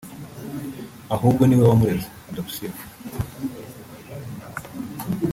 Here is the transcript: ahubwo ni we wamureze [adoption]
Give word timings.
ahubwo 1.15 1.41
ni 1.45 1.55
we 1.59 1.63
wamureze 1.69 2.07
[adoption] 2.29 2.77